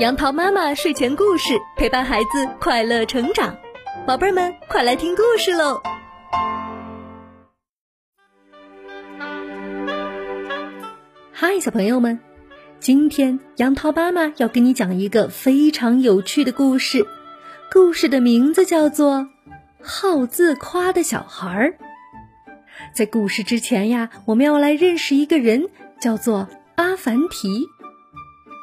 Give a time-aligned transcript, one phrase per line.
[0.00, 3.56] 杨桃妈妈睡前故事陪伴孩子快乐成长，
[4.04, 5.80] 宝贝儿们快来听故事喽！
[11.30, 12.18] 嗨，小朋友们，
[12.80, 17.06] 今天杨桃妈妈要给你讲一个非常有趣的故事，
[17.70, 19.18] 故事的名字叫做
[19.80, 21.70] 《好自夸的小孩儿》。
[22.92, 25.68] 在故事之前呀，我们要来认识一个人，
[26.00, 27.68] 叫做阿凡提。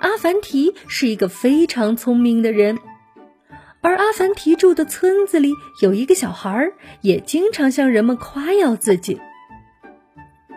[0.01, 2.79] 阿凡提是一个非常聪明的人，
[3.81, 9.21] 而阿凡提住的村子里有一个小孩，也经常向人们夸耀自己。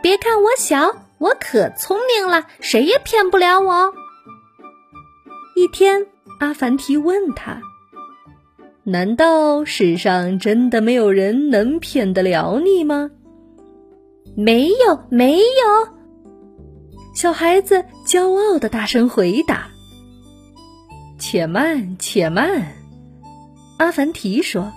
[0.03, 3.93] 别看我小，我可聪明了，谁也骗不了我。
[5.57, 6.07] 一天，
[6.41, 7.61] 阿凡提问他
[8.83, 13.11] ：“难道世上真的没有人能骗得了你吗
[14.37, 15.45] ？”“没有，没有。”
[17.15, 19.71] 小孩子骄傲的大声回答
[21.19, 22.77] ：“且慢，且慢。”
[23.77, 24.73] 阿凡提说：“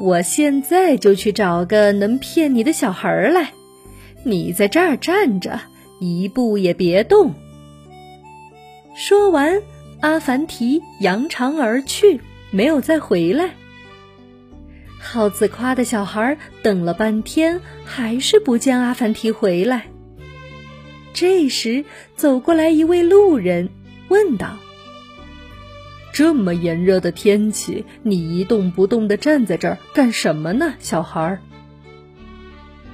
[0.00, 3.52] 我现在就去找个能骗你的小孩来。
[4.24, 5.60] 你在这儿站着，
[6.00, 7.34] 一步也别动。”
[8.96, 9.60] 说完，
[10.00, 13.50] 阿凡提扬长而去，没有再回来。
[14.98, 19.88] 好自夸的小孩等了半天，还是不见阿凡提回来。
[21.20, 23.70] 这时，走过来一位路人，
[24.06, 24.56] 问道
[26.14, 31.40] ：“这么炎热的天气，你一动不动的站在这儿干什么呢，小孩儿？”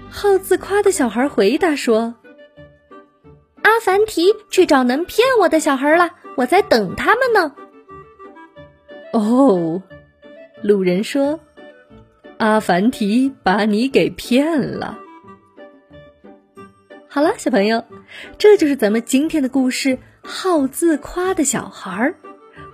[0.08, 2.14] 好自夸的小孩回答说
[3.60, 7.54] ：“阿凡提去找能骗我的小孩了，我在等他们呢。”
[9.12, 9.82] 哦，
[10.62, 11.40] 路人说
[12.38, 15.00] ：“阿凡提把你给骗了。”
[17.14, 17.84] 好了，小朋友，
[18.38, 19.90] 这就是咱们今天的故事
[20.24, 22.10] 《好自夸的小孩儿》。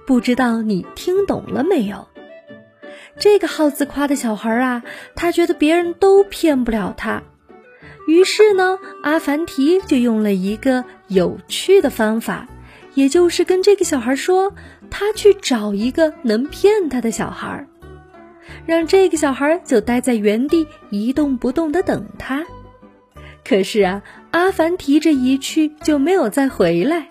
[0.07, 2.09] 不知道你听懂了没有？
[3.19, 4.83] 这个好自夸的小孩儿啊，
[5.15, 7.23] 他觉得别人都骗不了他。
[8.09, 12.49] 于是呢，阿凡提就用了一个有趣的方法，
[12.95, 14.55] 也就是跟这个小孩说，
[14.91, 17.69] 他去找一个能骗他的小孩儿，
[18.65, 22.47] 让这个小孩就待在原地一动不动的等他。
[23.43, 27.09] 可是啊，阿凡提这一去就没有再回来。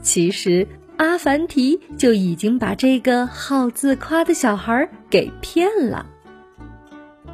[0.00, 6.06] 其实阿凡提就已经把这个好自夸的小孩给骗了。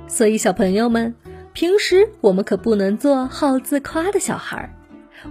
[0.09, 1.15] 所以小朋友们，
[1.53, 4.75] 平时我们可不能做好自夸的小孩，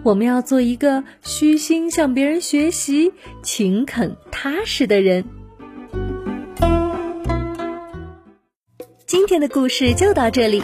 [0.04, 5.26] 我们要做一个虚心向别人学习、勤恳踏实的人。
[9.06, 10.64] 今天的故事就到这里。